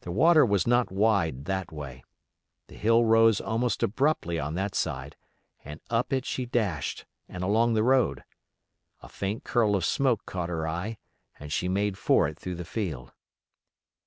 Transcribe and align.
The 0.00 0.10
water 0.10 0.46
was 0.46 0.66
not 0.66 0.90
wide 0.90 1.44
that 1.44 1.70
way. 1.70 2.02
The 2.68 2.76
hill 2.76 3.04
rose 3.04 3.42
almost 3.42 3.82
abruptly 3.82 4.38
on 4.38 4.54
that 4.54 4.74
side, 4.74 5.16
and 5.62 5.80
up 5.90 6.14
it 6.14 6.24
she 6.24 6.46
dashed, 6.46 7.04
and 7.28 7.44
along 7.44 7.74
the 7.74 7.84
road. 7.84 8.24
A 9.02 9.08
faint 9.10 9.44
curl 9.44 9.76
of 9.76 9.84
smoke 9.84 10.24
caught 10.24 10.48
her 10.48 10.66
eye 10.66 10.96
and 11.38 11.52
she 11.52 11.68
made 11.68 11.98
for 11.98 12.26
it 12.26 12.38
through 12.38 12.54
the 12.54 12.64
field. 12.64 13.12